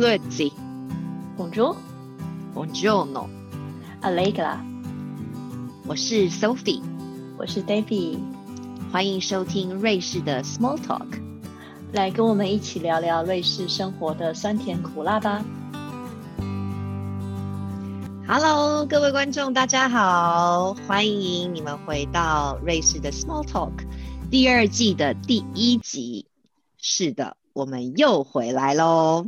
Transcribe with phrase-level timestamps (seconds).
[0.00, 0.50] Grüezi,
[1.36, 1.76] Bonjour,
[2.54, 4.56] Buongiorno，Allegra，
[5.86, 6.80] 我是 Sophie，
[7.36, 8.16] 我是 Davy，
[8.90, 11.04] 欢迎收听瑞士的 Small Talk。
[11.92, 15.44] 来跟我们一起聊聊瑞士生活的酸甜苦辣吧。
[18.26, 23.72] Hello，各位观众，大家好，欢迎你们回到瑞士的 Small Talk
[24.30, 26.24] 第二季的第一集。
[26.78, 29.26] 是的，我们又回来喽。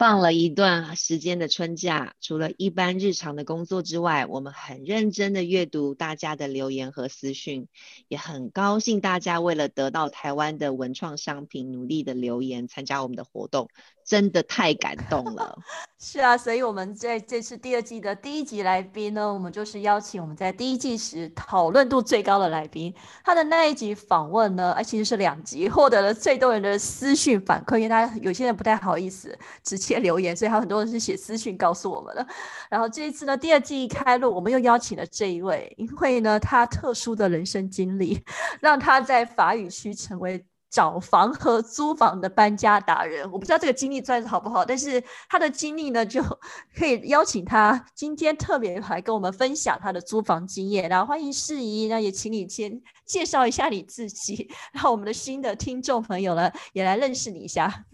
[0.00, 7.68] 放了一段时间的春假，除了一般日常的工作之外，我们很认真的阅读大家的留言和私讯，
[8.08, 13.68] 也很高兴大家为了得到台湾的文创商品，努力的留言参加我们的活动，
[14.04, 15.58] 真的太感动了。
[16.02, 32.26] 是啊，所以我们在这次第二季的第一集来宾呢，我们就是邀请我们在第一季时讨论度最高的来宾，他的那一集访问呢，哎，其实是两集，获得了最多人的私讯反馈，因为他有些人不太好意思直接留言，所以他很多人是写私讯告诉我们的。
[32.70, 38.24] 然后这一次呢，第二季一开录，我们又邀请了这一位，因为呢，他特殊的人生经历，
[38.60, 40.42] 让他在法语区成为。
[40.70, 46.22] 找房和租房的搬家达人，我不知道这个经历算是好不好，但是他的经历呢，就
[46.76, 50.88] 可以邀请他今天特别来跟我们分享他的租房经验。
[50.88, 57.86] 然后欢迎世怡，那也请你先介绍一下你自己，然后我们的新的听众朋友呢也来认识你一下。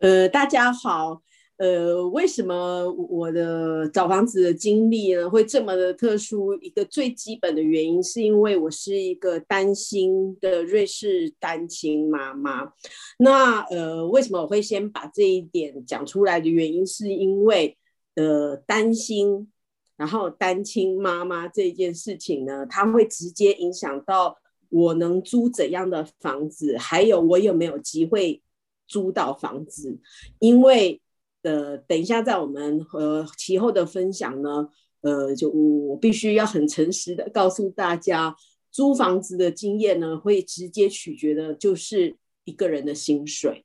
[0.00, 1.22] 呃，大家好。
[1.60, 6.58] 呃，为什么我的找房子的经历呢会这么的特殊？
[6.62, 12.72] 一个最基本的原因是因为我是一个单亲的瑞士单亲妈妈。
[13.18, 17.76] 那呃，为什么我会先把这一点讲出来的原因，是因为
[18.14, 19.52] 呃，担心，
[19.98, 24.38] 然后单亲妈妈这件事情呢，它会直接影响到
[24.70, 28.40] 我能租怎样的房子，还有我有没有机会
[28.88, 29.98] 租到房子，
[30.38, 31.02] 因为。
[31.42, 34.68] 呃，等一下，在我们呃其后的分享呢，
[35.00, 38.36] 呃，就我必须要很诚实的告诉大家，
[38.70, 43.64] 租房子的经验呢，会直接取决的就是一个人的薪水。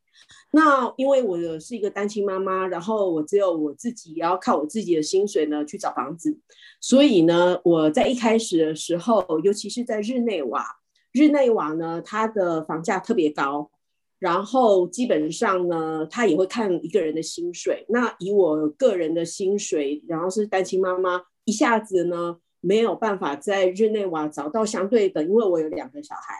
[0.52, 6.40] 那因为我是一个单亲妈妈，然后我只有我自己要靠我自己的薪水呢去找房子，
[6.80, 10.66] 所以呢，我在一开始的时候，尤其是在日内瓦，
[11.12, 13.70] 日内瓦呢，它的房价特别高。
[14.18, 17.86] 然后基本上呢，他也会看一个人的薪水。
[17.90, 26.34] 那以我个人的薪水，然后是单亲妈妈，一下子呢没有办法在日内瓦找到相对等，因为我有两个小孩，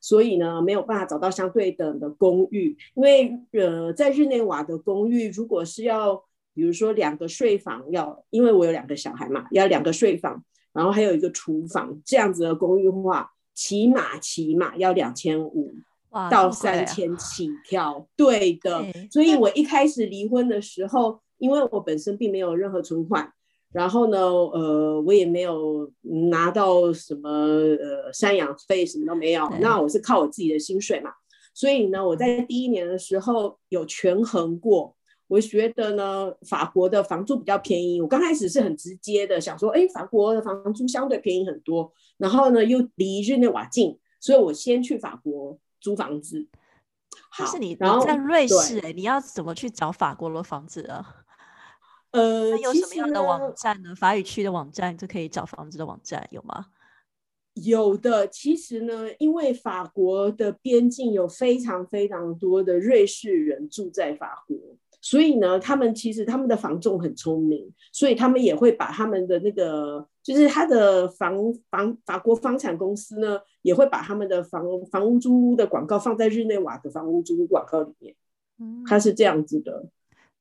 [0.00, 2.76] 所以呢没有办法找到相对等的公寓。
[2.94, 6.22] 因为呃，在日内瓦的公寓，如果是要
[6.54, 15.74] 比如说两个睡房，要因为我有两个小孩嘛，要两个睡房，然后还有一个厨房这样子的公寓的话，起码起码要两千五。
[16.30, 18.84] 到三千起跳，对的。
[19.10, 23.32] 所以我一开始离婚的时候，因为我本身并没有任何存款，
[23.72, 25.90] 然后呢，呃，我也没有
[26.30, 29.48] 拿到什么呃赡养费，什么都没有。
[29.60, 31.10] 那我是靠我自己的薪水嘛。
[31.54, 34.94] 所以呢，我在第一年的时候有权衡过，
[35.28, 38.00] 我觉得呢，法国的房租比较便宜。
[38.00, 45.58] 我刚开始是很直接的想说，哎，法国的房租相对便宜很多，然后呢又离日内瓦近，所以我先去法国。
[45.82, 46.46] 租房子，
[47.36, 51.16] 但是你然后在瑞士哎，你要怎么去找法国的房子啊？
[52.12, 53.94] 呃，有什么样的网站呢？
[53.94, 56.66] 法语区的网站就可以找房子的网站有吗？
[57.54, 64.56] 有的，其实呢，因为法国的边境有非常非常多的瑞士人住在法国，
[65.02, 70.08] 所以呢，他们其实他们的房仲很聪明，所以他们也会把他们的那个。
[70.22, 71.36] 就是他的房
[71.68, 78.14] 房法国房产公司呢，也会把他们的房房屋租屋的广告放在日内瓦的房屋租屋广告里面。
[78.60, 79.84] 嗯，它是这样子的。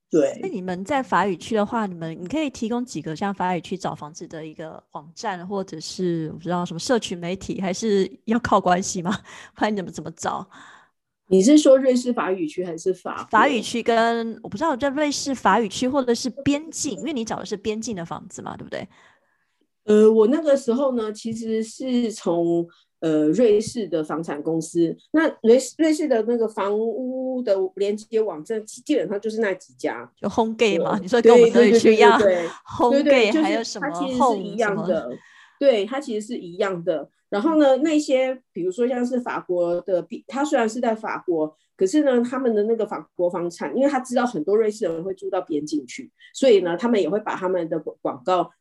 [0.07, 0.37] 对。
[0.39, 9.11] 那你们在法语区的话，你们你可以提供几个像法语区找房子的一个网站，或者是我不知道什么社群媒体，还是要靠关系吗？
[9.57, 10.47] 看你怎么怎么找？
[11.31, 13.81] 你是说瑞士法语区还是法法语区？
[13.81, 18.85] 跟我不知道在瑞士法语区或者是边境，因为你找的是边境的房子嘛，对不对？
[19.85, 22.67] 呃，我那个时候呢，其实是从
[22.99, 30.99] 呃瑞士的房产公司，那瑞瑞士的那个房屋的连接网站，基本上就是那几家，就 Home Gate 嘛。
[31.01, 32.19] 你说跟我们瑞士一样
[32.77, 33.87] ，Home Gate 还有什么
[34.17, 35.09] Home 一样的？
[35.57, 37.09] 对，它其实是一样的。
[37.31, 48.51] 然后呢，那些比如说像是法国的，他虽然是在法国，可是呢，他们的那个法国房产，因为他知道很多瑞士人会住到边境去，所以呢，他们也会把他们的广告。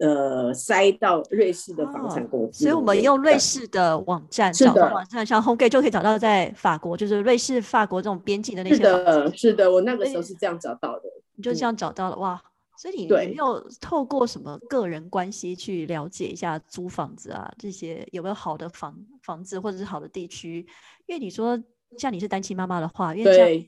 [0.00, 11.02] 呃塞到瑞士的房产公司所以我们用瑞士的网站是的找到网站，像 HomeGate 就可以找到在法国，就是瑞士、法国这种边境的那是些房子，的，是的，我那个时候是这样找到的。
[11.34, 12.40] 你就这样找到了哇！
[12.78, 17.52] 所以你有没有透过什么个人关系去了解一下租房子啊？
[17.58, 20.64] 这些有没有好的房房子或者是好的地区？
[21.06, 21.60] 因为你说
[21.98, 23.66] 像你是单亲妈妈的话，因为这样，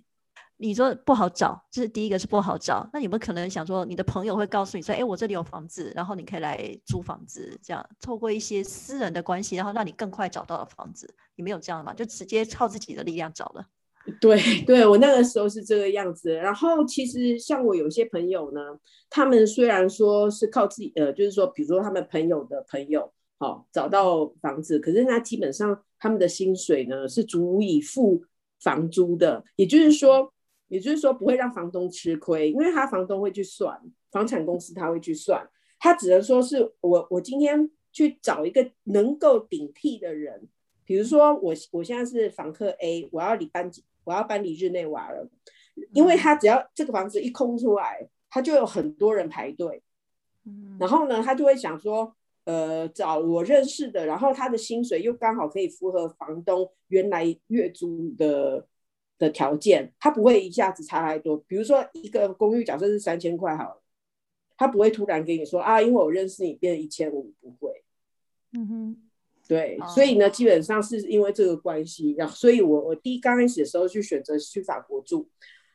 [0.58, 2.88] 你说不好找，这是第一个是不好找。
[2.92, 11.12] 那有没有可能想说，你的朋友会告诉你说，哎，我这里有房子，然后你可以来租房子，这样透过一些私人的关系，然后让你更快找到了房子？
[11.34, 11.92] 你没有这样吗？
[11.92, 13.66] 就直接靠自己的力量找了。
[14.20, 16.32] 对对，我那个时候是这个样子。
[16.34, 18.60] 然后其实像我有些朋友呢，
[19.10, 28.22] 他们虽然说是靠自己，呃，就是说，比如说他们朋友的朋友，好、找到房子，可是那基本上他们的薪水呢是足以付
[28.60, 30.32] 房租的，也就是说，
[30.68, 33.78] 也就是说不会让房东吃亏，因为他房东会去算，
[34.10, 35.46] 房产公司他会去算，
[35.78, 40.48] 他只能说是我我今天去找一个能够顶替的人。
[40.84, 43.70] 比如说我我现在是房客 A，我要离搬
[44.10, 45.28] 我要搬离日内瓦了，
[45.92, 49.82] 因为他只要这个房子一空出来，他就有很多人排队，
[50.44, 50.76] 嗯。
[50.80, 58.66] 然后呢，他就会想说，呃，找我认识的，然后他的薪水又刚好可以符合房东原来月租的
[59.16, 61.36] 的条件，他不会一下子差太多。
[61.46, 63.82] 比如说一个公寓假设是三千块好了，
[64.56, 67.84] 他不会突然给你说啊，因为我认识你变一千五，不会。
[68.52, 69.09] 嗯哼，
[69.50, 75.28] 对，哦所以呢，基本上是因为这个关系，然后所以我我第一刚开始的时候就选择去法国住，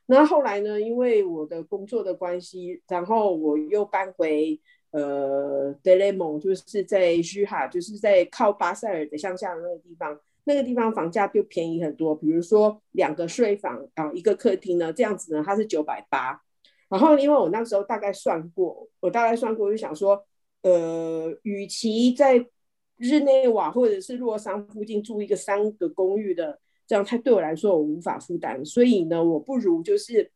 [0.06, 4.57] 那后来呢，因为我的工作的关系，然后我又搬回
[4.92, 16.42] 呃 e e m o 就是在虚哈，就是在靠巴塞尔的乡下的那个地方，那个地方房价就便宜很多，比如说两个睡房啊，一个客厅呢，这样子呢，它是九百八，
[16.88, 20.24] 然后因为我那时候大概算过，我大概算过，就想说，
[20.62, 22.45] 呃，与其在
[22.98, 30.32] 日内瓦或者是洛桑附近住一个三个公寓的，这样太对我来说我无法负担，所以呢，我不如就是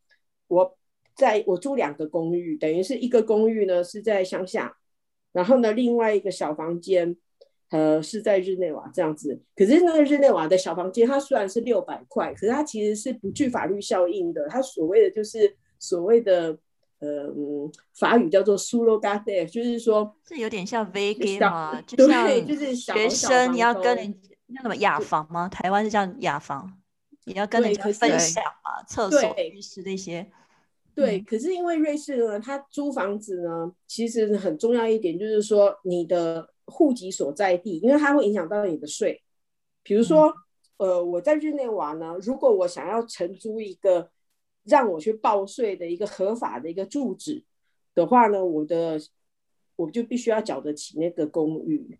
[0.48, 0.78] 我
[1.16, 4.78] 在我住两个公寓，等于是一个公寓呢是在乡下，
[5.32, 7.18] 然后呢另外一个小房间。
[7.72, 14.48] 呃，是在日内瓦这样子，可是那个日内瓦的小房间，它虽然是六百块，可是它其实是不具法律效应的。
[14.48, 16.58] 它所谓的就是所谓的
[17.00, 25.48] 呃，嗯法语叫做 surrogate，就是说这有点像 v g 小嘛， 就对像就是学生你要跟东人那什么雅房吗？
[25.48, 26.74] 台湾是叫雅房，
[27.25, 30.30] 你要跟人家分享啊，厕所、对浴室那些。
[30.96, 39.22] 对，嗯可是因为瑞士呢，它租房子呢，其实很重要一点就是说你的户籍所在地，因为它会影响到你的税。
[39.84, 40.34] 比如说，
[40.78, 44.10] 呃，我在日内瓦呢，如果我想要承租一个
[44.64, 47.44] 让我去报税的一个合法的一个住址
[47.94, 49.00] 的话呢，我的
[49.76, 51.98] 我就必须要缴得起那个公寓。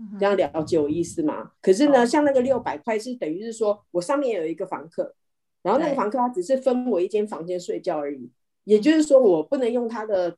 [0.00, 1.50] 嗯这样了解我意思吗？
[1.60, 5.12] 可是呢，像那个六百块是等于是说我上面有一个房客，
[5.60, 8.30] 然后那个房客他只是分我一间房间睡觉而已，
[8.62, 10.36] 也就是说我不能用他的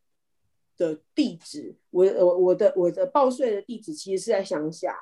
[0.78, 4.96] 的地址，我我我的我的报税的地址其实是在乡下，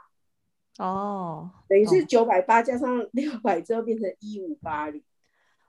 [0.78, 5.00] 哦，等于是九百八加上六百之后变成一五八零。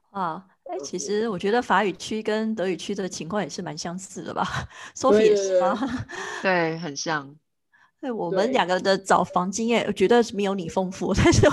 [0.10, 4.48] 啊，哎，其实我觉得法语区跟德语区的情况也是蛮相似的吧？
[4.96, 6.06] Sophie 对对也是对吗？
[6.44, 7.36] 对，很像。
[8.00, 11.46] 对，我们对两个的找房经验，我觉得是没有你丰富，但是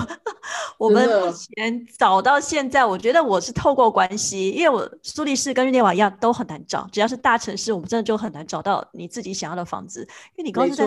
[0.79, 10.03] 我们目前找到现在，我觉得我是透过关系，因为我苏黎世跟日内瓦一样都很难找，只要是大城市，我们真的就很难找到你自己想要的房子，
[10.37, 10.87] 因为你光没是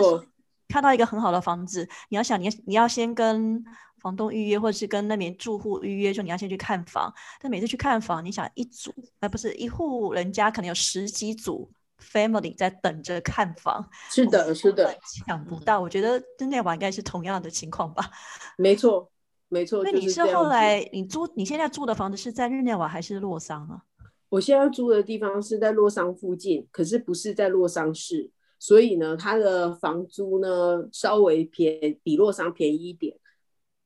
[0.68, 3.62] 看到一个很好的房子，你要想你你要先跟
[4.00, 15.78] 房东预约，或者是跟那边住户预约，说你要先去看房，但每次去看房，你想一组，呃，不是一户人家可能有十几组 family 在等着看房，是的，是的，嗯抢不到。
[15.80, 18.10] 我觉得日内瓦应该是同样的情况吧。
[18.56, 19.10] 没错，
[19.48, 19.84] 没错。
[19.84, 23.82] 那你是后来你租你现在住的房子是在日内瓦还是洛桑啊？
[24.30, 28.30] 我现在住的地方是在洛桑附近，可是不是在洛桑市，
[28.60, 33.16] 所以呢，它的房租呢稍微便比洛桑便宜一点。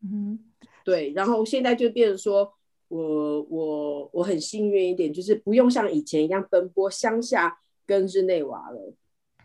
[0.05, 0.39] 嗯
[0.85, 2.53] 对，然后现在就变成说，
[2.89, 8.95] 我我我很幸运一点，就是不用像以前一样奔波乡下跟日内瓦了。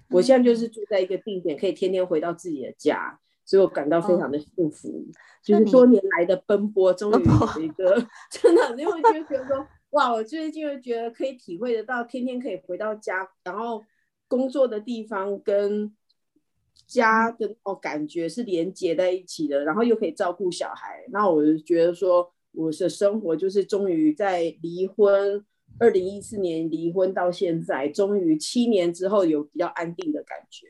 [0.09, 5.05] 我现在就是住在一个定点，可以天天回到自己的家，所以我感到非常的幸福。
[5.41, 13.81] 就是多年来的奔波，终于有一个 真的，因为就觉得说，哇，我最近就觉得可以体会得到，天天可以回到家，然后
[14.27, 15.95] 工作的地方跟
[16.89, 25.45] 家的那种感觉是连接在一起的，然后又可以照顾小孩，那我就觉得说，我的生活就是终于在离婚
[25.77, 30.65] 二零一四年离婚到现在，终于七年之后有比较安定的感觉。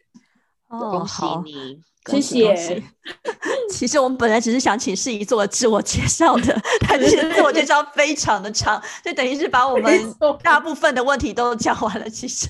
[0.70, 2.84] 哦，恭喜好，你，谢谢。
[3.72, 12.10] 其实我们本来只是想请世仪做自我介绍的，但是自我介绍非常的长，就等于是把我们大部分的问题都讲完了。
[12.10, 12.48] 其实，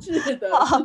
[0.00, 0.84] 是的， 哦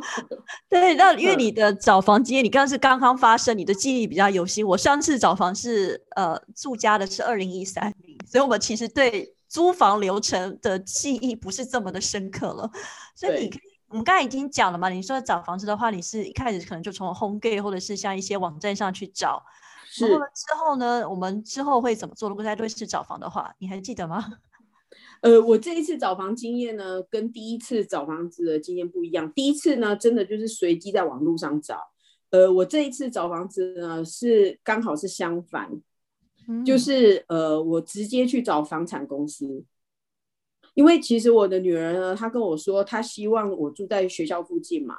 [0.68, 4.66] 对，那因为你的找房经验，你刚刚是刚刚发生，你的记忆比较犹新。
[4.66, 12.68] 我上次找房是呃住家的是二零一三年，所以我们其实对租房流程的记忆不是这么的深刻了。
[13.14, 19.42] 所以你对可以我们刚才已经讲了嘛，你说找房子的话，你是一开始可能就从 HomeGate 或者是像一些网站上去找，
[20.00, 22.28] 然后是之后呢，我们之后会怎么做？
[22.28, 24.24] 如果在瑞士找房的话，你还记得吗？
[25.22, 29.32] 呃，我这一次找房经验呢，跟第一次找房子的经验不一样。
[29.32, 31.78] 第一次呢，真的就是随机在网络上找。
[32.30, 35.70] 呃，我这一次找房子呢，是刚好是相反，
[36.64, 39.64] 就嗯是呃，我直接去找房产公司，
[40.76, 44.94] 因为其实我的女儿呢，她跟我说，她希望我住在学校附近嘛，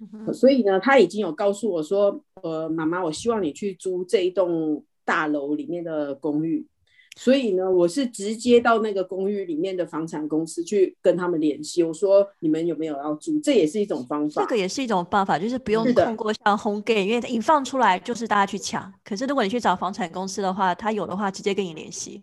[0.00, 6.66] 嗯所以呢，她已经有告诉我说，呃，妈妈，我希望你去租这一栋大楼里面的公寓。
[7.14, 13.38] 所以呢，我是直接到那个公寓里面的房产公司去跟他们联系，我说你们有没有要租？
[13.40, 14.40] 这也是一种方法。
[14.40, 18.90] 这个也是一种办法，就是不用通过像 HomeGate，因为一放出来就是大家去抢。
[19.04, 22.22] 可是如果你去找房产公司的话，他有的话直接跟你联系。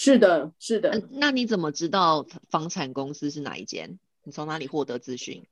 [0.00, 0.90] 是的，是的。
[0.90, 3.98] 嗯那你怎么知道房产公司是哪一间？
[4.22, 5.42] 你从哪里获得资讯？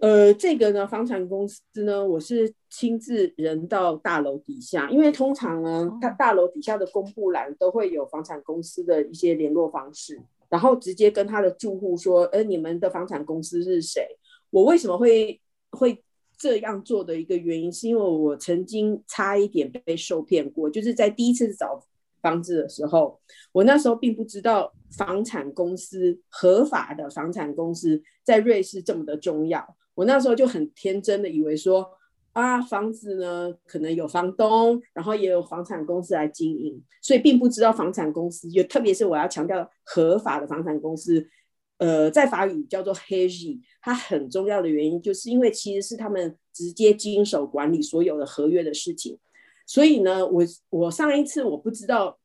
[0.00, 14.16] 呃，这个呢，房产公司呢，我是亲自人到大楼底下，因为通常呢，它大楼底下的公布栏都会有房产公司的一些联络方式，然后直接跟他的住户说，呃，你们的房产公司是谁？
[14.48, 15.38] 我为什么会
[15.72, 16.02] 会
[16.38, 21.84] 这样做的一个原因，是因为我曾经差一点被受骗过，就是在第一次找
[22.22, 23.20] 房子的时候，
[23.52, 29.76] 我那时候并不知道房产公司合法的房产公司在瑞士这么的重要。
[29.94, 31.86] 我那时候就很天真的以为说
[32.32, 41.26] 啊，房子呢可能有房东，然后也有房产公司来经营，所以并不知道房产公司，就特别是我要强调合法的房产公司，
[41.78, 49.18] 呃，在法语叫做 h e g 它很重要的原因就是因为其实是他们直接经手管理所有的合约的事情，
[49.70, 52.18] 所以呢，我我上一次我不知道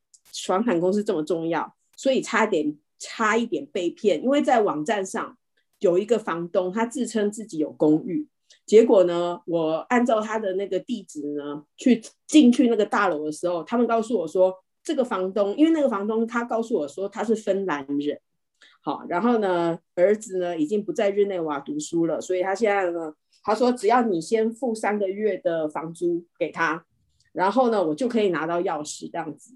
[0.47, 5.37] 房产公司这么重要，所以差点差一点被骗，因为在网站上。
[5.79, 8.25] 有一个房东，他自称自己有公寓，
[8.65, 18.19] 结果呢，我按照他的那个地址呢，去进去那个大楼的时候，他们告诉我说，这个房东，因为那个房东他告诉我说他是芬兰人，
[18.81, 26.85] 好，然后呢，儿子呢已经不在日内瓦读书了，所以他现在呢，他说只要你先付三个月的房租给他，
[27.35, 29.53] 然后呢，我就可以拿到钥匙这样子。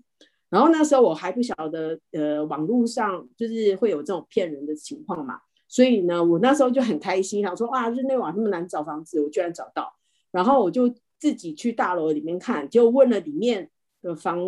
[0.50, 5.40] 然后那时候我还不晓得，呃，网络上就是会有这种骗人的情况嘛。
[5.68, 9.94] 所以呢，我那时候就很开心，想说哇，日内瓦那么难找房子，我居然找到。
[10.32, 13.70] 然后我就自己去大楼里面看，就问了里面
[14.02, 14.40] 的房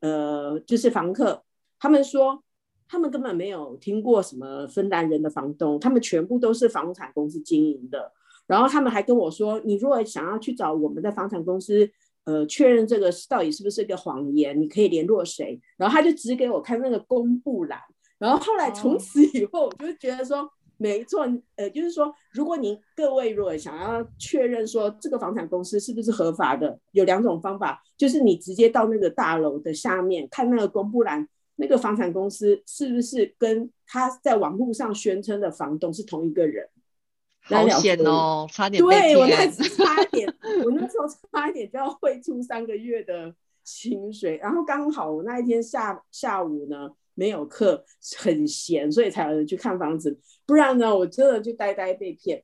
[0.00, 1.42] 呃，就是房客，
[1.78, 2.42] 他们说
[2.88, 8.12] 他们根本没有听过什么芬兰人的房东，他们全部都是房产公司经营的。
[8.46, 11.88] 然后他们还跟我说，你如果想要去找我们的房产公司，
[12.24, 15.60] 呃，确认这个到底是不是一个谎言，你可以联络谁？
[15.76, 17.78] 然后他就指给我看那个公布栏。
[18.18, 20.50] 然后后来从此以后，我就觉得说。
[20.76, 31.26] 没错，呃，就是说，如果您各位如果想要确认说这个房产公司是不是合法的，有两种方法，就是你直接到那个大楼的下面看那个公布栏，
[31.56, 36.68] 那个房产公司是不是跟他在网络上宣称的房东是同一个人？
[37.44, 40.26] 好险哦，差点对我那次差点，
[40.64, 46.90] 我那时候差一点就要汇出三个月的薪水，然后刚好我那一天下下午呢。
[47.16, 47.84] 没有课，
[48.18, 50.18] 很闲，所以才有人去看房子。
[50.44, 52.42] 不然呢，我真的就呆呆被骗。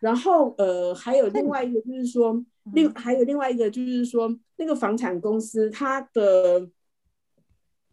[0.00, 6.68] 然后呃，还有另外一个就是说，另还有另外一个就是说，那个房产公司它的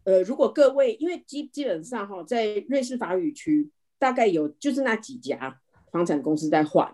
[0.02, 5.60] 呃，如果各位因为基基本上哈，在瑞士法语区大概有就是那几家
[5.96, 6.92] 房产公司在换，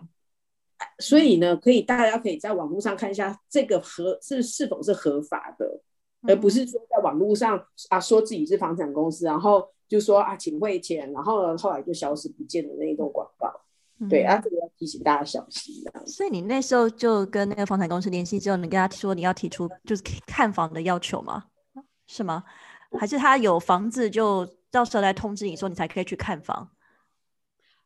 [0.99, 5.81] 所以呢，可以大家可以在网络上看一下这个合是是否是合法的。
[6.25, 13.53] 而不是说在网络上啊说自己是房产公司，然后就说啊请汇钱，然后呢后来就消失不见的那一种广告。
[13.99, 15.83] 嗯、对啊，这个要提醒大家小心。
[16.05, 21.43] 所以你那时候就跟那个房产公司联系之后，你跟他说你要提出就是看房的要求吗？
[22.07, 22.45] 是吗？
[22.97, 26.69] 还是他有房子就到时候来通知你说你才可以去看房？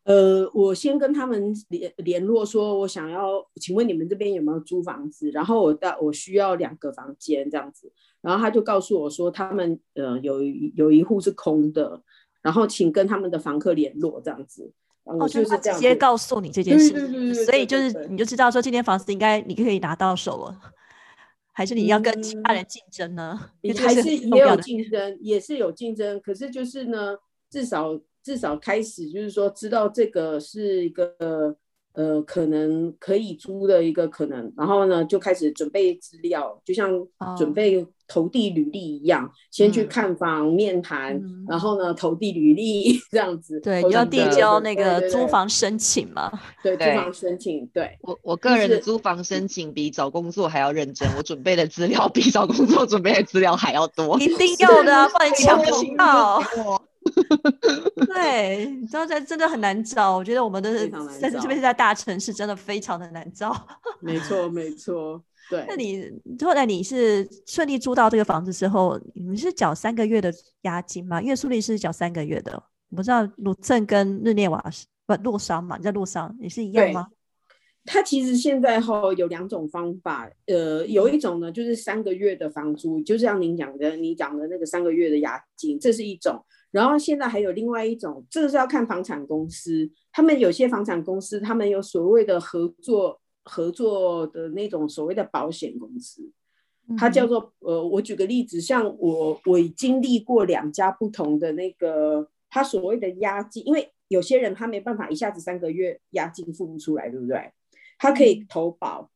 [0.07, 5.29] 呃，我先跟他们联联络，说我想要，请问你们这边有没有租房子？
[5.31, 10.41] 然后我到我需要两个房间这样子，然后他就告诉我说他们呃有
[10.75, 12.01] 有一户是空的，
[12.41, 14.71] 然后请跟他们的房客联络这样子。
[15.03, 20.57] 哦，我就是他直接告诉你这件事，对对对对所以就是你就知道说今天房子应该你可以拿到手了，
[21.51, 23.37] 还是你要跟其他嗯人竞争呢？
[23.59, 27.17] 因为这个还是也有竞争，也是有竞争，可是就是呢，
[27.49, 31.55] 至少至少开始就是说知道这个是一个
[31.93, 36.89] 呃可能可以租的一个可能，然后呢就开始准备资料，就像
[37.38, 46.29] 准哦备投递履历一样，先去嗯看房面谈，嗯然后呢投递履历这样子，对，你要递交那个租房申请嘛。
[46.62, 47.98] 对租对房申请，对。
[48.01, 54.19] 我我个人的租房申请比找工作还要认真，我准备的资料比找工作准备的资料还要多。
[54.19, 56.41] 一定要的啊，不然你抢不我有到。
[57.95, 60.87] 我 对， 你知道在真的很难找，我觉得我们的
[61.19, 63.53] 在这边是在大城市，真的非常的难找。
[64.01, 65.65] 没错，没错，对。
[65.67, 66.09] 那你
[66.43, 71.21] 后来你是顺利租到这个房子之后，你们是缴三个月的押金吗？
[71.21, 72.51] 因为苏黎世是缴三个月的，
[72.89, 75.77] 我不知道鲁正跟日内瓦是不洛桑嘛？
[75.77, 77.07] 你在洛桑也是一样对吗？
[77.89, 86.43] 它其实现在哈有两种方法，呃，有一种呢就是三个月的房租，就像您讲的，你讲的那个三个月的押金，这是一种。
[86.71, 96.29] 然后现在还有另外一种，这个是要看房产公司，他们有些房产公司，他们有所谓的合作合作的那种所谓的保险公司，
[96.97, 107.51] 它叫嗯做呃，我举个例子，像我我经历过两家不同的那个，他所谓的押金，因为有些人他没办法一下子三个月押金付不出来，对不对？
[107.97, 109.09] 他可以投保，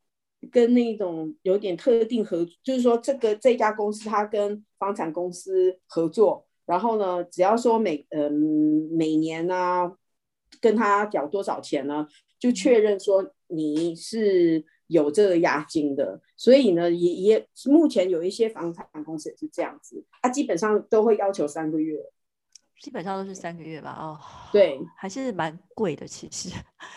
[0.51, 8.31] 跟那种有点特定合，就是说这个这家公司它跟房产公司合作，然后呢，只要说每嗯、
[8.97, 9.91] 每年啊
[10.61, 12.07] 跟他缴多少钱呢，
[12.39, 21.97] 就确认说你是有这个押金的，所以呢，也也目前有一些房产公司也是这样子，它基本上都会要求三个月。
[22.81, 23.95] 基本上都是三个月吧。
[23.99, 24.17] 哦，
[24.51, 26.49] 对，还是蛮贵的，其实。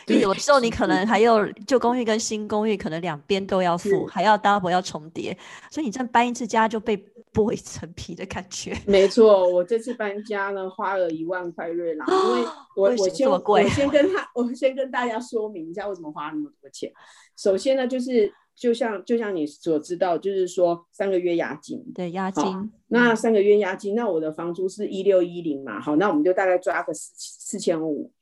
[0.07, 5.37] 对有时候你可能还有旧公寓跟新公寓，可能两边都要付，还要 double 要重叠，
[5.71, 6.97] 所以你这样搬一次家就被
[7.35, 8.73] 剥一层皮的感觉。
[8.87, 16.90] 没错，我这次搬家呢，花了一万块瑞郎，因为 我我先我先跟他，我先跟大家说明一下为什么花那么多钱。
[17.37, 22.44] 首先呢，就是就像就像你所知道，就是说三个月押金，对，押金。
[22.47, 28.12] 嗯那三个月押金，那我的房租是一六一零嘛，好，那我们就大概抓个四四千五，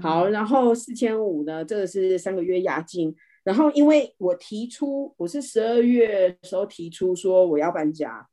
[0.00, 8.24] 好，嗯然后四千五呢，这个是三个月押金，然后因为我提出我是十二月的时候提出说我要搬家，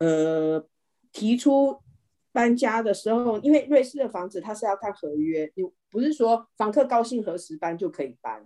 [0.00, 0.66] 呃，
[1.12, 1.78] 提出
[2.32, 8.44] 搬家的时候，因为瑞士的房子它是要看合约，你不是说房客高兴何时搬就可以搬，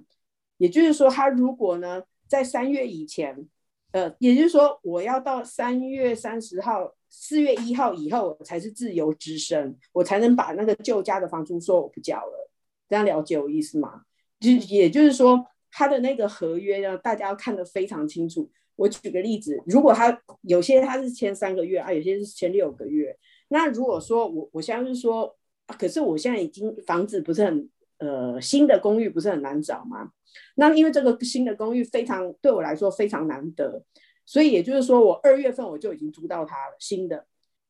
[0.59, 3.49] 也就是说他如果呢在三月以前。
[3.93, 12.51] 呃，也就是说，我要到三月三十号、四月一号以后，才是自由之身，我才能把那个旧家的房租说我不交了。
[12.88, 14.03] 这样了解我意思吗？
[14.40, 18.51] 就也就是说，他的那个合约呢，大家要看得非常清楚。
[18.76, 23.16] 我举个例子，如果他有些他是签三个月啊，有些是签六个月。
[23.48, 25.37] 那如果说我我现在是说、
[25.78, 30.10] 可是我现在已经房子不是很呃新的公寓不是很难找吗？
[30.56, 33.84] 那因为这个新的公寓非常对我来说非常难得，
[34.26, 37.26] 所以也就是说我二月份我就已经租到它了，新的，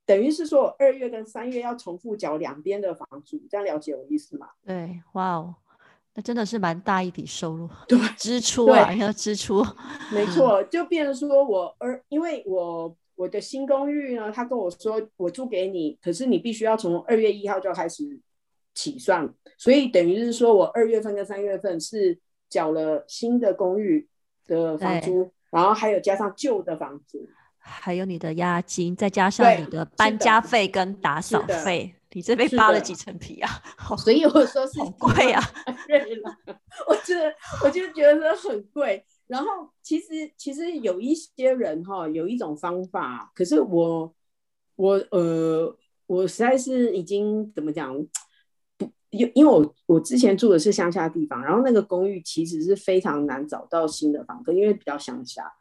[0.07, 4.49] 等于是说我二月跟三月要重复缴两边的房租，这样了解我意思吗？
[4.65, 5.55] 对，哇哦，
[6.15, 9.65] 那真的是蛮大一笔收入， 对支出啊，对要支出。
[10.13, 18.19] 没错，就变成说我二，因为我我的新公寓呢，他跟我说我租给你，可是你必须要从二月一号就开始
[18.75, 24.09] 起算，所以等于是说我二月份跟三月份是缴了新的公寓
[24.47, 27.29] 的房租，然后还有加上旧的房子。
[27.59, 33.51] 还有你的押金，再加上你的搬家费跟打扫费，你这被扒了几层皮啊？
[33.77, 35.43] 好所以我说是好贵啊！
[35.89, 36.37] 对了，
[36.89, 39.05] 我觉得我就觉得很贵。
[39.27, 44.15] 然后其实其实有一些人哈，有一种方法，可是我
[44.77, 47.93] 我呃我实在是已经怎么讲
[48.79, 55.53] 不，因因为我我之前住的是乡下地方，然后那个公寓其实是非常难找到新的房客，因为比较乡下。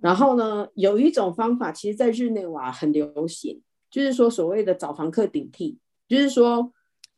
[0.00, 6.72] 然后呢，有一种方法，其实在日内瓦很流行，就是说所谓的找房客顶替，就是说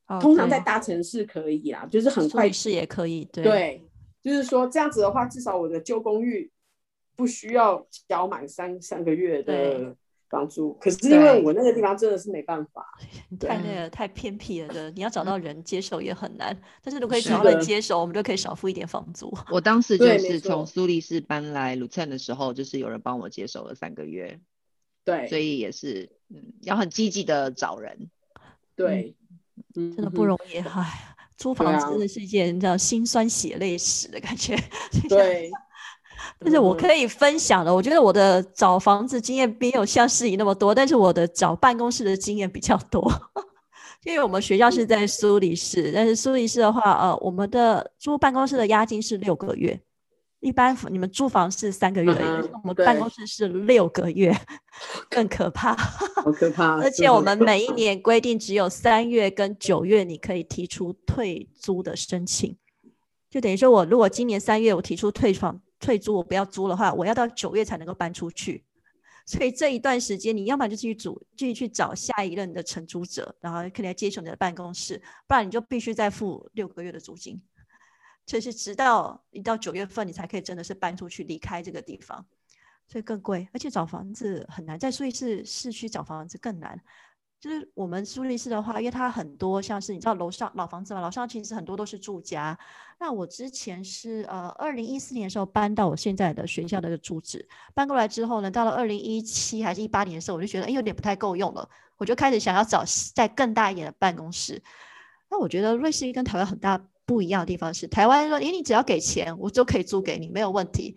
[0.07, 3.83] 哦通常在大城市可以啦，就是很快苏黎世也可以，对对，
[4.23, 6.51] 就是说这样子的话，至少我的旧公寓
[7.17, 9.97] 不需要交满三三个月的
[10.29, 10.75] 房租。
[10.75, 12.87] 可是因为我那个地方真的是没办法，
[13.41, 16.57] 太那对个太偏僻了的，你要找到人接手也很难。
[16.83, 19.33] 但是如果可以找到人接手，我们就可以少付一点房租。
[19.51, 24.39] 我当时 就是从苏黎世搬来鲁岑的时候，就是有人帮我接手了三个月，
[25.05, 28.11] 对所以也是嗯要很积极的找人。
[28.77, 29.17] 对。
[29.75, 30.59] 真的不容易。
[30.59, 34.57] 唉，租房子真的是一件叫心酸血泪史的感觉。
[35.09, 35.51] 对。
[36.39, 43.11] 但是我可以分享的，我觉得我的找房子经验没有像诗怡那么多，但是我的找办公室的经验比较多。
[44.05, 49.81] 因为我们学校是在苏黎世，但是苏黎世的话，呃，我们的租办公室的押金是六个月，
[50.47, 52.13] 一般你们租房是三个月，
[52.63, 54.33] 我们办公室是六个月，
[55.11, 56.81] 更可怕，好可怕。
[56.81, 62.57] 而且我们每一年规定只有三月跟九月你可以提出退租的申请，
[63.29, 65.61] 就等于说我如果今年三月我提出退房。
[65.79, 68.65] 退租我不要租的话，我要到九月才能够搬出去，
[69.27, 77.39] 所以这一段时间你要么就继续租，继续去找下一任的承租者，然后可能要接手你的办公室，不然你就必须再付六个月的租金，
[78.27, 82.27] 这是直到一到九月份你才可以真的是搬出去离开这个地方，
[82.89, 86.79] 所以更贵，而且找房子很难，在苏黎世市区找房子更难。
[87.39, 92.59] 就是我们苏黎世的话，因为它很多像是你知道楼上老房子嘛，楼上其实很多都是住家。
[92.99, 102.83] 那我之前是呃二零一四年的时候搬到我现在的学校的住址，搬过来之后呢，到了二零一七还是一八年的时候，我就觉得哎有点不太够用了，我就开始想要找
[103.15, 104.61] 在更大一点的办公室。
[105.29, 110.97] 那我觉得瑞士跟台湾很大不一样的地方是，台湾说哎你只要给钱，我就可以租给你没有问题。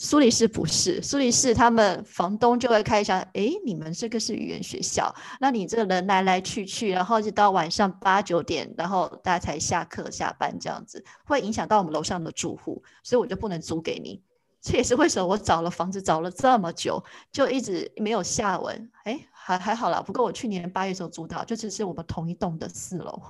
[0.00, 14.22] 苏黎世不是，苏黎世他们房东就会开想，哎，你们这个是语言学校，那你这个人来来去去，然后就到晚上八九点，然后大家才下课下班这样子，会影响到我们楼上的住户，所以我就不能租给你。
[14.60, 18.90] 这也是为什么我找了房子找了这么久，就一直没有下文。
[19.02, 23.20] 哎，还还好啦，不过我去年八月时候租到，就只是我们同一栋的四楼，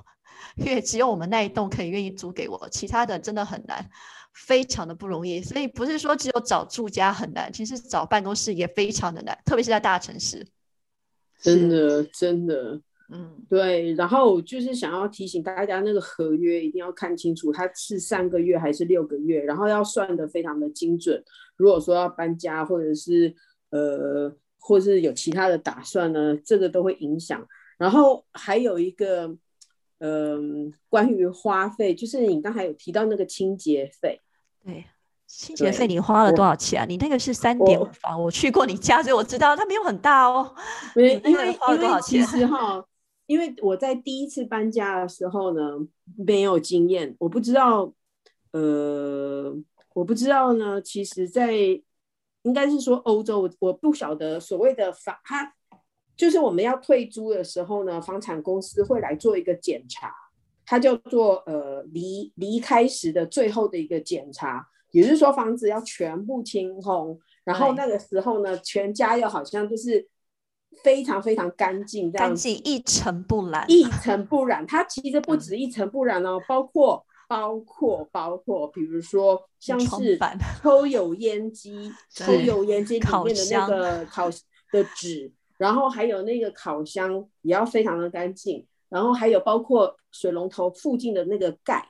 [0.55, 3.89] 因为只有我们那一栋可以愿意租给我，其他的真的很难。
[4.31, 10.45] 非常的不容易，所以不是说只有找住家很难，其实找办公室也非常的难，特别是在大城市。
[11.41, 12.79] 真的，真的，
[13.11, 13.93] 嗯，对。
[13.95, 21.21] 然后就是想要提醒大家，那个合约一定要看清楚，它是三个月还是六个月，然后要算的非常的精准。
[21.57, 23.35] 如果说要搬家，或者是
[23.71, 27.45] 呃，或是有其他的打算呢，这个都会影响。
[27.77, 29.35] 然后还有一个，
[29.99, 34.19] 嗯，关于花费，就是你刚才有提到那个清洁费。
[34.65, 34.85] 对，
[35.27, 36.85] 清洁费你花了多少钱啊？
[36.85, 40.53] 你那个是三点五房，我去过你家，所以我知道它没有很大哦。
[40.95, 41.55] 因为因为
[42.01, 42.83] 其实哈，
[43.27, 45.71] 因为我在第一次搬家的时候呢，
[46.17, 47.93] 没有经验，我不知道，
[48.53, 49.55] 呃，
[49.93, 50.81] 我不知道呢。
[50.81, 51.53] 其实，在
[52.43, 55.53] 应该是说欧洲，我我不晓得所谓的法，它
[56.19, 60.13] 就是我们要退租的时候呢，房产公司会来做一个检查。
[60.65, 70.07] 它叫做呃离离开时的最后的一个检查，也就是说房子要全部清空，然后那个时候呢，全家又好像就是
[70.83, 74.67] 非常非常干净，干净一尘不染， 一尘不染。
[74.67, 80.19] 它其实不止一尘不染哦，包括包括包括，比如说像是
[80.61, 88.65] 抽油烟机， 抽油烟机里面的那个烤的纸，然后还有那个烤箱也要非常的干净。
[88.89, 91.87] 然后还有包括水龙头附近的那个盖，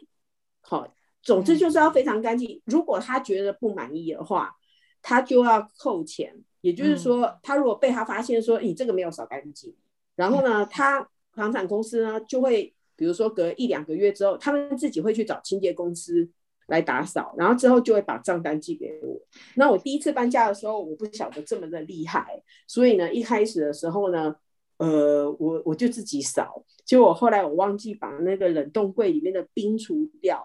[0.60, 0.86] 好，
[1.22, 2.62] 总之就是要非常干净。
[2.66, 4.54] 如果他觉得不满意的话，
[5.02, 6.44] 他就要扣钱。
[6.60, 9.74] 也就是说，他如果被他发现说你这个没有扫干净，
[10.18, 16.30] 然后呢，他房产公司呢就会，比如说隔一两个月之后，他们自己会去找清洁公司
[16.70, 19.20] 来打扫，然后之后就会把账单寄给我。
[19.56, 24.36] 那我第一次搬家的时候，我不晓得这么的厉害，所以呢，一开始的时候呢。
[24.82, 30.42] 呃，我我就自己扫，结果后来我忘记把那个冷冻柜里面的冰除掉，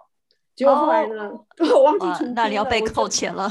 [0.57, 1.31] 结果后来呢，
[1.73, 3.49] 我忘记除，那你要被扣钱了。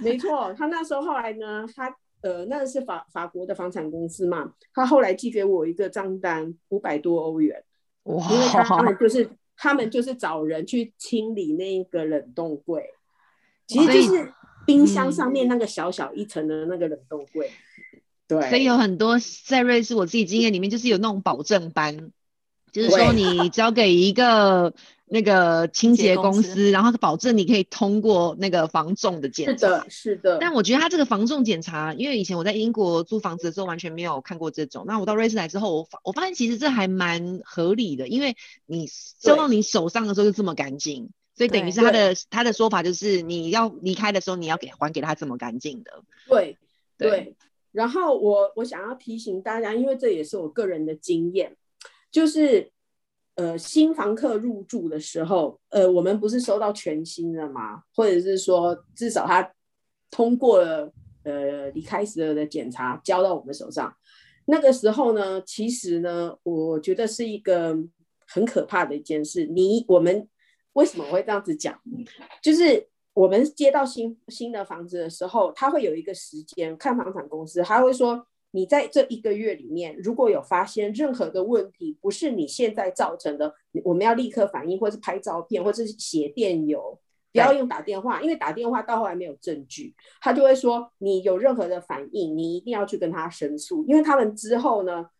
[0.00, 7.62] 没错，他那时候后来呢，他呃，那个是法法国的房产公司嘛，他后来寄给我一个账单五百多欧元，
[8.02, 12.84] 哇，因为他们 就是他们就是找人去清理那个冷冻柜，
[13.66, 14.32] 其实就是
[14.66, 17.50] 冰箱上面那个小小一层的那个冷冻柜。
[18.28, 22.10] 对，所以有很多在瑞士，我自己经验里面就是有那种保证班，
[22.72, 24.74] 就是说你交给一个
[25.08, 29.52] 那个清洁公司，然后保证你可以通过那个防重的检查。
[29.52, 30.38] 是的，是的。
[30.40, 34.84] 但我觉得他这个防重检查，因为以前我在英国租房子的时候完全没有看过这种。
[34.86, 46.02] 那我到瑞士来之后，我发我发现其实这还蛮合理的，因为你收到你手上的时候就这么干净，所以等于是他的他的说法就是你要离开的时候你要给还给他这么干净的。
[46.28, 46.58] 对
[46.98, 47.34] 对。
[47.70, 51.54] 然后我我想要提醒大家，因为这也是我个人的经验，
[52.10, 52.72] 就是
[53.36, 57.82] 呃新房客入住的时候，呃我们不是收到全新的吗？
[57.94, 59.50] 或者是说至少他
[60.10, 63.94] 通过了呃离开时的检查交到我们手上，
[64.46, 67.76] 那个时候呢，其实呢，我觉得是一个
[68.26, 69.46] 很可怕的一件事。
[69.46, 70.28] 你我们
[70.72, 71.80] 为什么会这样子讲？
[72.42, 78.26] 就是我们接到新新的房子的时候，他会有一个时间，看房产公司，他会说。
[78.56, 86.98] 你在这一个月里面，如果有发现任何的问题，不是你现在造成的，我们要立刻反应，或是拍照片，或者是写电邮，
[87.32, 95.10] 不要用打电话，因为打电话到后来没有证据，他就会说你有任何的反应，你一定要去跟他申诉，因为他们之后呢，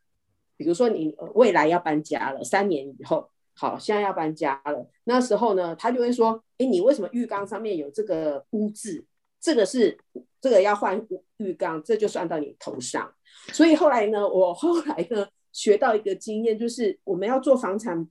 [0.57, 9.05] 比如说你未来要搬家了，三年以后，好，现在要搬家了，那时候呢，他就会说，哎，你为什么浴缸上面有这个污渍？
[9.39, 9.99] 这个是
[10.41, 13.13] 这个要换浴缸，这就算到你头上。
[13.53, 18.07] 所以后来呢，我后来呢学到一个经验，就是我们要做房产，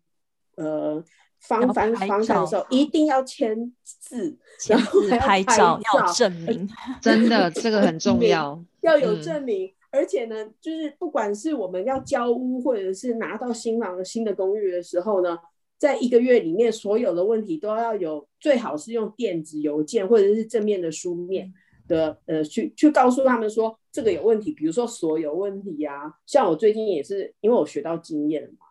[0.56, 1.04] 呃，
[1.40, 4.38] 房房房产的时候，一定要签字，
[4.70, 6.68] 然后还拍照，要证明，
[7.02, 9.74] 真的这个很重要，要有证明。
[9.92, 15.38] 而且呢，就是不管是我们要交屋，或者是拿到新房的新的公寓的时候呢，
[15.78, 21.54] 在一个月里面，所有的问题都要有，最好是用电子邮件或者是正面的书面。
[21.88, 28.66] 的呃，去去告诉他们说这个有问题，比如说所有问题呀，像我最近也是因为我学到经验了嘛，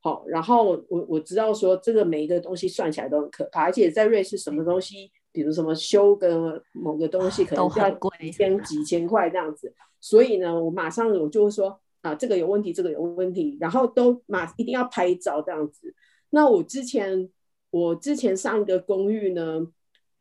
[0.00, 15.94] 好，然后我我知道说这个每一个东西算起来都很可怕，而且在瑞士什么东西，比如什么修个某个东西可能要几千几千块这样子，所以呢，我马上我就会说啊，这个有问题，这个有问题，然后都马一定要拍照这样子。
[16.30, 17.28] 那我之前
[17.70, 19.66] 我之前上一个公寓呢。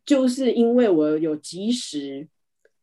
[0.06, 2.28] 就是因为我有及时、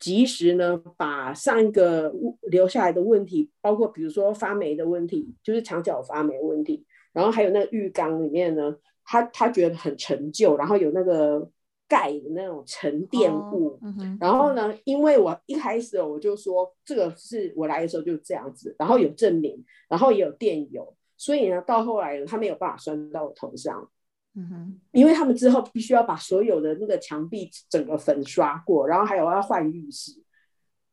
[0.02, 2.12] 及时呢，把上一个
[2.50, 11.48] 留下来的问题，包括比如说发霉的问题，就是墙角发霉问题，然后还有那个浴缸里面呢，他他觉得很陈旧，然后有那个
[11.88, 13.78] 钙的那种沉淀物，
[14.18, 23.88] 然后呢，因为我一开始我就说这个是我来的时候就这样子，然后有证明，然后也有电邮，所以呢，到后来他没有办法拴到我头上。
[24.34, 30.12] 嗯哼，因为他们之后必须要把所有的那个墙壁整个粉刷过，然后还有要换浴室，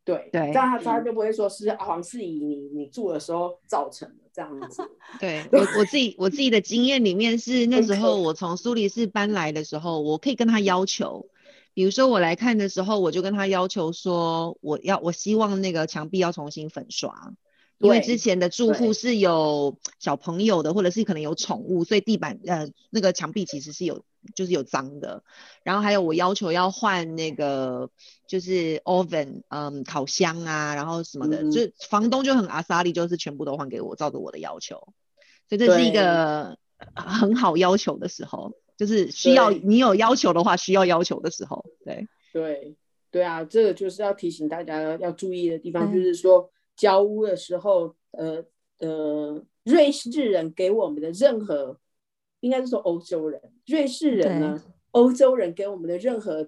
[0.03, 4.83] 对对，这样他他就不会说是黄世仪你你住的时候造成的这样子。
[5.21, 11.27] 对 我我自己我自己的经验里面是那时候我从苏黎世搬来的时候，我可以跟他要求，
[11.73, 17.33] 比如说我来看的时候，我就跟他要求说我要我希望那个墙壁要重新粉刷。
[17.79, 24.03] 因为之前的住户是有小朋友的，或者是可能有宠物，所以地板呃那个墙壁其实是有
[24.35, 25.23] 就是有脏的。
[25.63, 27.89] 然后还有我要求要换那个
[28.27, 34.75] 就是 oven，嗯，烤箱啊，然后什么的，就房东就很阿萨利，就是全部都换给我，照着我的要求。
[35.47, 36.57] 所以这是一个
[36.93, 42.75] 很好要求的时候，就是需要你有要求的话，需要要求的时候，对对
[43.09, 46.51] 对啊，这个就是要提醒大家要注意的地方，就是说。
[46.79, 48.41] 交屋的时候，呃
[48.79, 51.77] 呃，瑞士人给我们的任何，
[52.39, 56.47] 应该是说欧洲人，瑞士人呢，欧洲人给我们的任何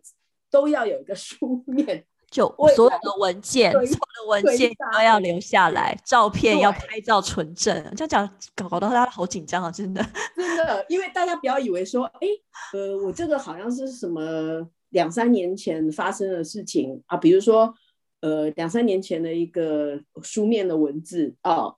[0.50, 7.76] 都要有一个书面，就所有的文件，所有的文件都要留下来，照片要拍照存证。
[7.98, 10.02] 这样讲搞搞到大家好紧张啊，真的，
[10.34, 12.28] 真的，因为大家不要以为说，哎，
[12.72, 17.74] 呃，我这个好像是什么两三年前发生的事情啊，比如说。
[18.22, 21.76] 呃，两三年前的一个书面的文字哦，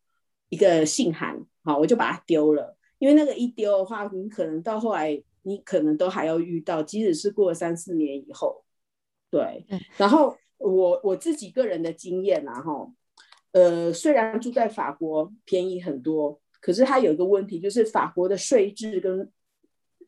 [0.49, 2.77] 一个信函，好，我就把它丢了。
[2.99, 8.63] 因为那个一丢的话，你可能到后来，你可能都还要遇到，即使是过了三四年以后，
[9.29, 9.65] 对。
[9.97, 12.93] 然后我我自己个人的经验啊，哈，
[13.51, 19.31] 呃，虽然住在法国便宜很多，可是它有一个问题，就是法国的税制跟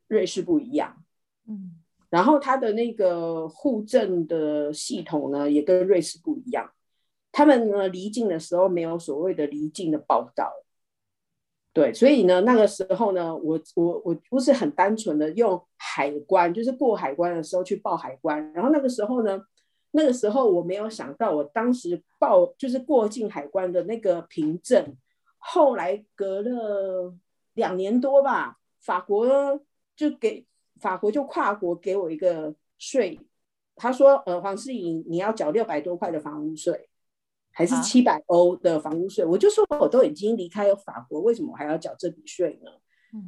[0.08, 1.04] 瑞士不一样，
[1.48, 1.82] 嗯。
[2.16, 6.72] 然后它的那个户政的系统呢，也跟瑞士不一样。
[7.34, 10.50] 他们呢离境的时候没有所谓的离境的报道，
[11.74, 18.54] 对，所以呢那个时候呢，我我我不是很单纯的用海关，就是过海关的时候去报海关。
[18.54, 19.38] 然后那个时候呢，
[19.92, 24.96] 那个时候我没有想到，我当时报就是过境海关的那个凭证，
[25.38, 27.14] 后来隔了
[27.56, 29.60] 两年多吧，法国
[29.98, 30.46] 就给。
[30.80, 33.20] 法国就跨国给我一个税，
[33.76, 36.90] 他说：“呃，黄世颖，你要缴六百多块的房屋税，
[37.52, 42.72] 还是七百欧的房屋税？”我就说：“我都已经离开了法国，为什么我还要缴这笔税呢？”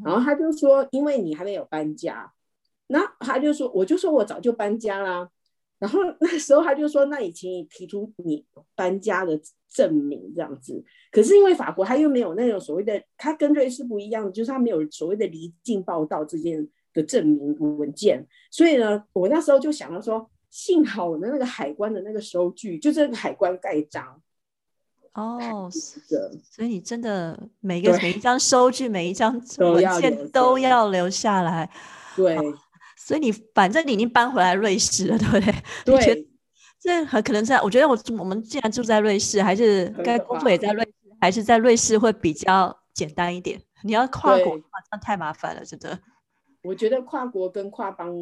[0.04, 2.32] 然后他就说：“因为你还没有搬家。”
[2.88, 5.30] 那他就说：“我就说我早就搬家啦。”
[5.80, 16.68] 然后那时候他就说：“那你请你提出你搬家的证明，这样子。”可是因为法国他又没有那种所谓的，他跟瑞士不一样，就是他没有所谓的离境报道这件。
[16.98, 24.20] 的证明文件，所以呢，我那时候就想到说，幸好我的那个海关的那个收据，就是海关盖章，
[25.14, 31.70] 哦，是的，所以你真的每个每一张收据、每一张 文件都要留下来。
[32.16, 32.36] 对
[32.96, 35.40] 所以你反正你已经搬回来瑞士了， 对不
[35.86, 36.16] 对？
[36.16, 36.28] 对，
[36.82, 43.62] 这很可能在，我觉得我我们既然住在瑞士，还是该工作也在瑞士，还是在瑞士会比较简单一点。
[43.84, 45.98] 你要跨国对的话，那太麻烦了，真的。
[46.68, 48.14] 我觉得跨国跟跨邦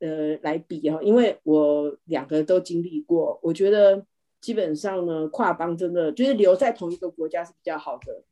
[0.00, 4.04] 呃来比哈，因为我两个都经历过，我觉得
[4.40, 8.22] 基本上呢，跨邦真的就是留在同一个国家是比较好的，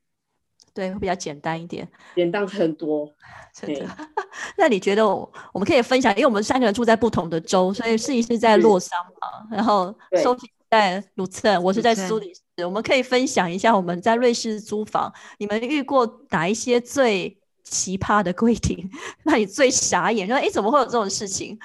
[0.74, 3.10] 对，会比较简单一点，简单很多。
[3.54, 3.86] 真的。
[4.58, 18.88] 那你觉得我我们可以分享，因为我们三个人住在不同的州，所以试一试在洛桑嘛，然后对 Sophie 在卢森，我是在苏黎世，我们可以分享一下我们在瑞士租房，你们遇过哪一些最奇葩的规定，
[19.24, 20.28] 让你最傻眼？
[20.28, 21.58] 说哎，诶怎么会有这种事情？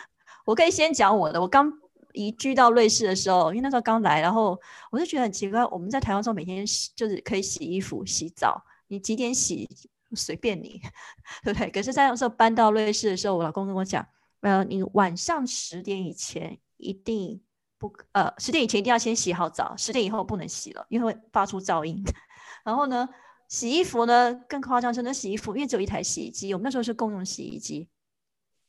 [0.46, 1.72] 我可以先讲我的，我刚。
[2.12, 4.60] 移居到瑞士的时候，因为那时候刚来，然后
[4.90, 5.64] 我就觉得很奇怪。
[5.68, 9.70] 我们在台湾时候每天就是可以洗衣服、洗澡，你几点洗
[10.16, 10.82] 随便你，
[11.46, 11.70] 对不对？
[11.70, 14.06] 可是，在那时候搬到瑞士的时候，我老公跟我讲，
[14.42, 17.40] 呃，你晚上十点以前一定
[17.78, 22.04] 不呃，十点以前一定要先洗好澡，十点以后不能洗了，因为会发出噪音。
[22.66, 23.08] 然后呢，
[23.50, 27.90] 洗衣服呢更夸张，真的洗衣服，因为只有一台洗衣机，我们那时候是共用洗衣机。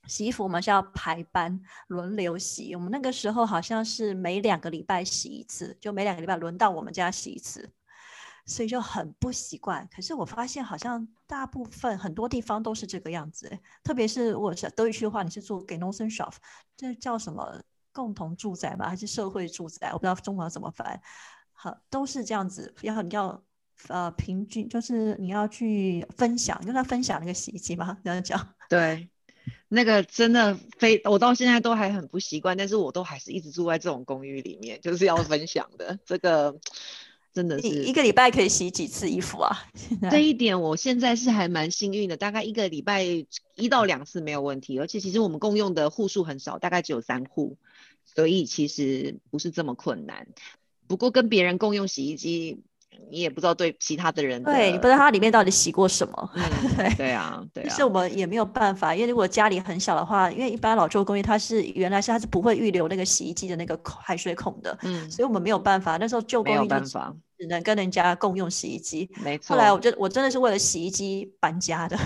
[0.09, 7.71] 洗衣服我们是要排班轮流洗，我们那个时候好像是每两个礼拜洗一次，就每两个礼拜轮到我们家洗一次。
[8.47, 9.87] 所以就很不习惯。
[9.95, 13.49] 可是我发现好像大部分很多地方都是这个样子，
[13.85, 16.41] 特别是如果是德语区的话，你是住给 n o s e n s h o f
[16.77, 17.63] 这叫什么
[17.93, 18.89] 共同住宅吗？
[18.89, 19.91] 还是社会住宅？
[19.93, 21.01] 我不知道中文怎么翻。
[21.53, 23.41] 好，都是这样子，要你要
[23.89, 28.55] 呃平均，就是你要去分享，就是要分享那个洗衣机吗，这样讲。
[28.69, 29.09] 对，
[29.69, 35.99] 那个真的非我到现在都还很不习惯，但是我都还是一直住在这种公寓里面，就是要分享的。
[36.05, 36.57] 这个
[37.33, 39.57] 真的是一个礼拜可以洗几次衣服啊？
[40.11, 43.05] 这一点，我现在是还蛮幸运的，大概一个礼拜
[43.55, 47.57] 一到两次没有问题，而且其实我们共用的户数很少，大概只有三户，
[48.05, 50.27] 所以其实不是这么困难。
[50.89, 52.65] 不过跟别人共用洗衣机，
[53.11, 56.31] 你也不知道对其他的人的，对，你不知道它里面到底洗过什么。
[56.35, 56.43] 嗯，
[56.77, 65.97] 对对啊，对啊但是，我们也没有办法，因为如果家里很小的话，因为一般老旧公寓它是原来是它是不会预留那个洗衣机的那个孔海水孔的，嗯，所以我们没有办法。
[65.97, 69.11] 那时候旧公寓就只办法，只能跟人家共用洗衣机。
[69.25, 69.55] 没错。
[69.55, 71.97] 后来我就我真的是为了洗衣机搬家的，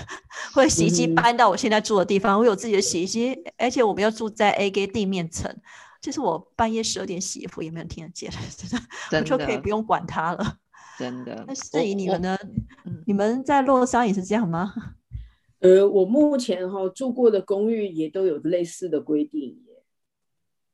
[0.57, 5.55] 为了洗衣机嗯搬到我现在住的地方，我有自己的洗衣机，而且我们要住在 A G 地面层，
[6.01, 10.57] 就是我半夜十二点洗衣服也没人听得见， 真的，我就可以不用管它了。
[10.99, 11.45] 真的。
[11.47, 12.37] 那我至于你们呢？
[12.85, 14.73] 嗯你们在洛桑也是这样吗？
[15.61, 19.83] 呃，我目前哈、住过的公寓也都有类似的规定耶。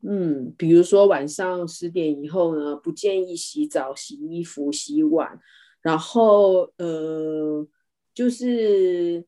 [0.03, 5.39] 嗯，比如说晚上十点以后呢，不建议洗澡、洗衣服、洗碗，
[5.83, 7.67] 然后呃，
[8.15, 9.25] 就是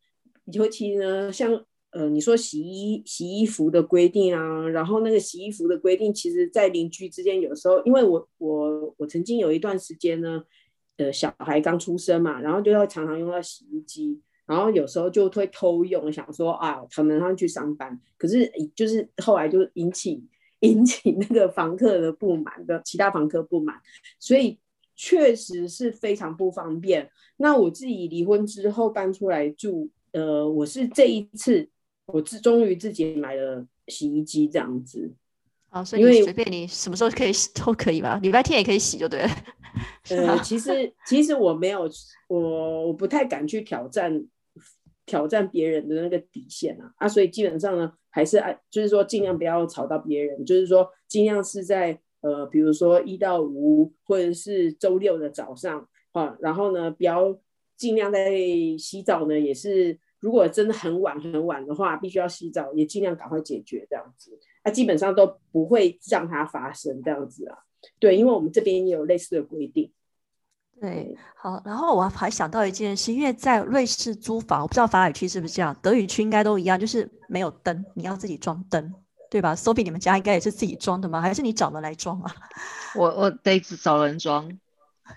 [0.47, 10.43] 尤其呢，像呃，你说洗衣洗衣服的规定啊，然后那个洗衣服的规定，其实在邻居之间有时候，因为我我我曾经有一段时间呢，
[11.03, 14.21] 呃，小孩刚出生嘛，然后就要常常用到洗衣机。
[14.45, 20.23] 然后有时候就会偷用，想说啊，可能他去上班，可是就是后来就引起
[20.61, 23.81] 引起那个房客的不满的，其他房客不满，
[24.19, 24.59] 所以
[24.95, 27.09] 确实是非常不方便。
[27.37, 31.71] 那我自己离婚之后搬出来住，呃，我是这一次
[32.07, 35.15] 我自终于自己买了洗衣机这样子，
[35.73, 39.29] 啊，所以随便你什么时候可以洗 都可以吧，礼拜天也可以洗就对了。
[40.11, 41.89] 呃，其实其实我没有，
[42.29, 44.23] 我我不太敢去挑战
[45.07, 46.93] 挑战别人的那个底线啊。
[46.99, 57.35] 啊，所以基本上呢，还是按就是说尽量不要吵到别人，就是说尽量是在呃，比如说一到五或者是周六的早上啊，然后呢，不要
[57.79, 58.31] 尽量在
[58.79, 67.59] 洗澡呢，也是如果真的很晚很晚的话，必须要洗澡，也尽量赶快解决这样子，啊，基本上都不会让它发生这样子啊。
[67.98, 69.92] 对，因为我们这边也有类似的规定。
[70.81, 78.92] 对，好，然后我还想到一件事，因为在瑞士租房，我不知道法语区是不是这样，德语区应该都一样，就是没有灯，你要自己装灯，
[79.31, 81.21] 对吧？Sophie，你们家应该也是自己装的吗？
[81.21, 82.35] 还是你找人来装啊？
[82.96, 84.50] 我我得找人装，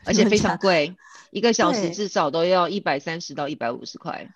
[0.06, 0.96] 而且非常贵，
[1.32, 4.30] 一个小时至少都要一百三十到一百五十块。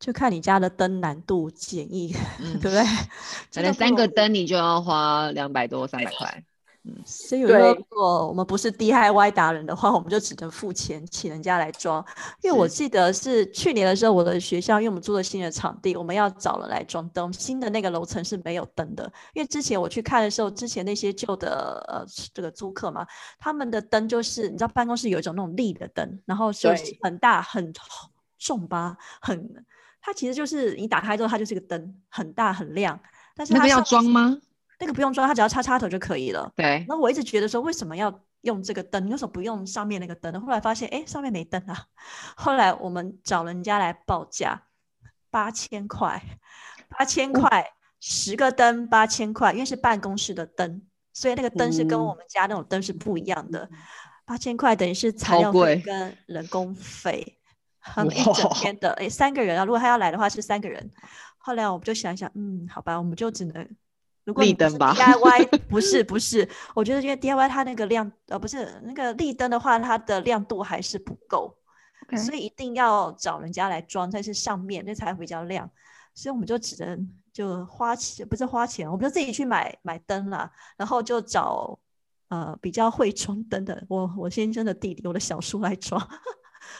[0.00, 2.82] 就看你家的灯难度简易， 嗯对不对？
[3.54, 6.42] 可能真的不容易三个灯你就要花两百多三百块。
[6.82, 12.02] 嗯所以有时候如果我们不是 DIY 达人的话，我们就只能付钱请人家来装。
[12.42, 17.30] 因为我记得是去年的时候，我的学校因为我们租了新的场地，我们要找人来装灯。
[17.34, 23.06] 新的那个楼层是没有灯的，因为之前我去看的时候，之前那些旧的呃这个租客嘛，
[23.38, 27.70] 他们的灯就是你知道办公室有一种那种立的灯，然后就是很大很
[28.38, 29.38] 重吧，很
[30.00, 32.98] 它其实就是你打开之后它就是个灯，很大很亮。
[33.34, 33.80] 但是那个要？
[33.82, 34.36] 装吗？
[34.78, 36.50] 那个不用装，它只要插插头就可以了。
[36.56, 39.06] 对，那我一直觉得说，为什么要用这个灯？
[39.06, 40.40] 你为什么不用上面那个灯呢？
[40.40, 41.84] 后来发现，哎，上面没灯啊。
[42.34, 44.62] 后来我们找人家来报价，
[45.30, 46.22] 八千块，
[46.88, 47.70] 八千哦块，
[48.00, 50.80] 十个灯八千块，因为是办公室的灯，
[51.12, 53.68] 所以那个灯是跟嗯我们家那种灯是不一样的。
[54.24, 57.38] 八千块等于是材料费跟人工费，
[57.80, 60.90] 他们一整天的，诶，三个人啊，如果他要来的话是三个人。
[61.38, 63.66] 后来我们就想一想，嗯，好吧，我们就只能，
[64.24, 64.94] 如果立灯吧。
[64.94, 71.56] DIY 不是不是，我觉得因为 DIY 它那个亮呃不是那个立灯的话，它的亮度还是不够，
[72.18, 75.68] 所以一定要找人家来装在是上面，那才会比较亮。
[76.14, 81.78] 所以我们就只能就花钱，不是花钱，我们就自己去买买灯啦，然后就找
[82.28, 85.98] 呃比较会装灯的，我我先生的弟弟，我的小叔来装，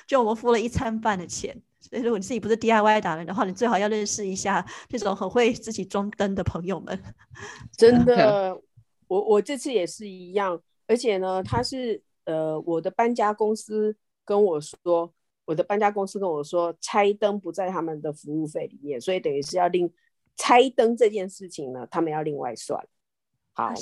[0.07, 1.61] 就我们付了一餐饭的钱。
[1.81, 7.03] 所以如果你自己不是 DIY 达人的话，你最好要认识一下这种很会自己装灯的朋友们。
[7.77, 8.61] 真的，
[9.09, 15.13] 我我这次也是一样，而且呢，他是呃，我的搬家公司跟我说，
[15.47, 19.91] 我的搬家公司跟我说，拆灯不在他们的服务费里面，所以等于是要另
[20.37, 22.79] 拆灯这件事情呢，他们要另外算。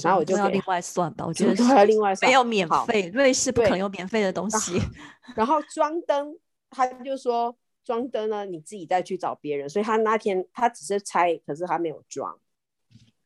[0.03, 4.81] 然后我就要另外算吧，我觉得什么都要另外算没有免费，瑞士不可能有免费的东啊西。
[5.37, 6.39] 然后装灯，
[6.71, 9.69] 他就说装灯呢，你自己再去找别人。
[9.69, 12.39] 所以他那天他只是拆，可是他没有装。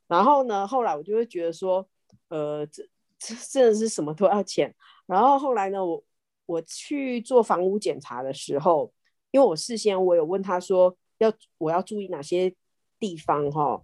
[0.08, 1.88] 然后呢，后来我就会觉得说，
[2.28, 2.82] 呃，这
[3.18, 4.74] 这真的是什么都要钱。
[5.06, 6.04] 然后后来呢，我
[6.46, 8.92] 我去做房屋检查的时候，
[9.30, 12.54] 因为我事先我有问他说，要我要注意哪些
[12.98, 13.82] 地方哈，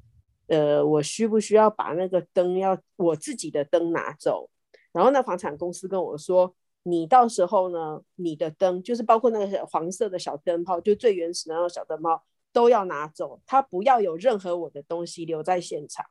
[0.49, 4.51] 呃，我需不需要把那个灯要我自己的灯拿走？
[4.93, 16.07] 然后那房产公司跟我说，你到时候呢，你的灯就是包括那个黄色的小灯泡，就最原始的那种小灯泡都要拿走，他不要有任何我的东西留在现场，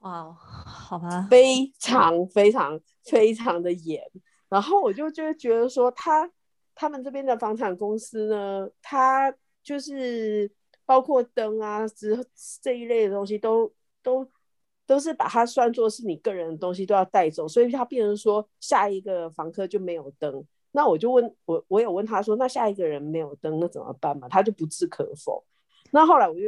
[0.00, 4.02] 哇哦，好吧，非常非常非常的严。
[4.48, 6.30] 然后我就就觉得说，他
[6.74, 10.50] 他们这边的房产公司呢，他就是
[10.86, 12.26] 包括灯啊之
[12.60, 13.72] 这一类的东西都
[14.02, 14.26] 都
[14.86, 20.44] 都是把它算作是你个人的东西都要带走，所以他变成说下一个房客就没有灯。
[20.72, 24.28] 那我就问我，我有问他说，那下一个人没有灯，那怎么办嘛？
[24.28, 25.44] 他就不置可否。
[25.92, 26.40] 那后来我就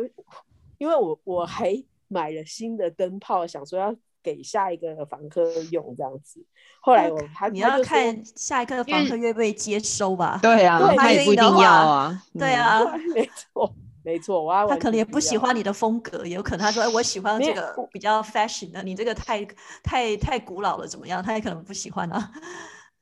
[0.79, 6.45] 因为我我还买了新的灯泡，想说要给下一个房客用这样子。
[6.81, 10.41] 后来我他你要看下一个房客愿不愿意接收吧。
[10.43, 12.23] 对啊，对他也不一定要啊。
[12.35, 12.85] 嗯， 对啊，
[13.15, 13.73] 没错
[14.07, 19.45] 没错，他可能也不喜欢你的风格，也有可能他说：“哎，我喜欢这个比较 fashion 的，你这个太
[19.83, 22.31] 太太古老了，怎么样？”他也可能不喜欢啊。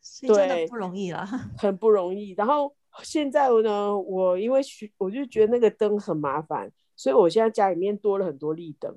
[0.00, 1.26] 所以真的对不容易了。
[1.58, 2.32] 很不容易。
[2.38, 8.96] 然后现在呢，我因为需我就觉得那个灯很麻烦，所以我现在家里面多了很多立灯。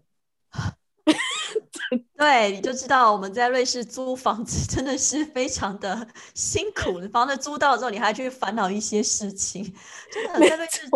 [2.18, 7.06] 对，你就知道我们在瑞士租房子真的是非常的辛苦。
[7.12, 9.74] 房子租到之后，你还去烦恼一些事情，
[10.10, 10.88] 真的没在瑞士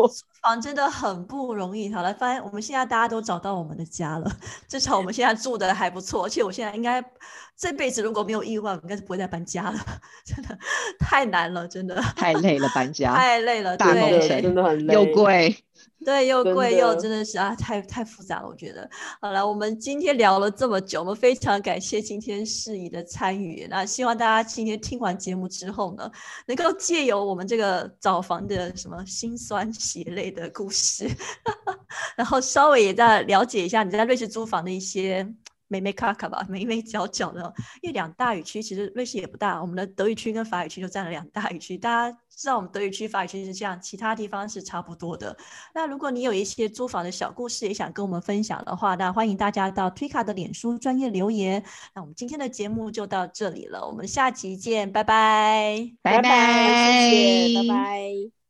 [0.41, 1.93] 房真的很不容易。
[1.93, 4.31] 好了，发现我们现在大家都找到我们的家了，
[4.67, 6.25] 至少我们现在住的还不错。
[6.25, 7.03] 而且我现在应该
[7.55, 9.79] 这辈子如果没有意外，我应该是不会再搬家了。
[10.25, 10.57] 真的
[10.99, 15.55] 太难了，真的太累了，搬家太累了，大工对程真的很累，又贵。
[16.03, 18.89] 对，又贵又真的是啊，太太复杂了，我觉得。
[19.21, 23.67] 好了，我们今天聊了这么久，我们非常感谢今天世仪的参与。
[23.69, 26.11] 那希望大家今天听完节目之后呢，
[26.47, 31.07] 能够借由我们这个找房的什么辛酸血泪的故事，
[32.17, 35.27] 然后稍微也再了解一下你在瑞士租房的一些。
[35.71, 41.77] 美美卡卡吧，眉眉角角的，因为两大语区其实瑞士也不大，我们的德语区跟法语区就占了两大语区。
[41.77, 45.35] 大家知道我们德语区、法语区是这样，其他地方是差不多的。
[45.73, 51.63] 那如果你有一些租房的小故事也想跟我们分享的话，那欢迎大家到推卡的脸书专业留言。
[51.95, 55.89] 那我们今天的节目就到这里了，我们下集见，拜拜。
[56.01, 58.40] 拜拜拜，谢谢，拜拜。